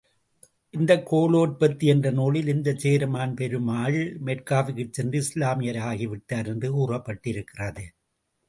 இன்னும் 0.73 1.03
கோளோற்பத்தி 1.09 1.85
என்ற 1.85 2.11
நூலிலே, 2.11 2.47
இந்தச் 2.47 2.79
சேரமான் 2.79 3.35
பெருமாள், 3.35 3.99
மெக்காவிற்குச் 4.25 4.93
சென்று 4.93 5.21
இஸ்லாமியராகி 5.21 6.07
விட்டார் 6.07 6.47
என்று 6.47 6.69
கூறப்பட்டிருக்கிறது. 6.71 7.85